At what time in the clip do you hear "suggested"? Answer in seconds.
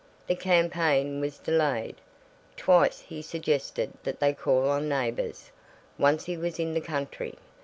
3.21-3.93